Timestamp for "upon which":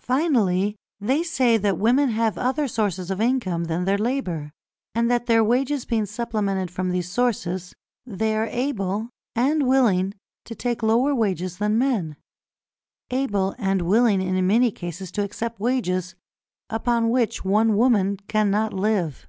16.68-17.44